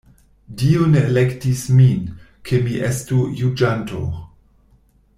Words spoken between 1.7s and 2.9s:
min, ke mi